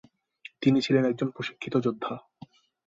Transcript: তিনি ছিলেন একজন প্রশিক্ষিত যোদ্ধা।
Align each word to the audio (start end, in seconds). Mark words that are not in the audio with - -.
তিনি 0.61 0.79
ছিলেন 0.81 1.03
একজন 1.05 1.27
প্রশিক্ষিত 1.29 1.73
যোদ্ধা। 1.77 2.13